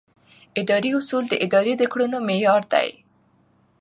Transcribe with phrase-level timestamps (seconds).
[0.61, 2.89] اداري اصول د ادارې د کړنو معیار دي.